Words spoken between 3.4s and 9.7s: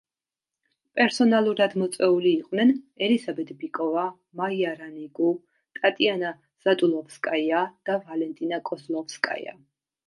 ბიკოვა, მაია რანიკუ, ტატიანა ზატულოვსკაია და ვალენტინა კოზლოვსკაია.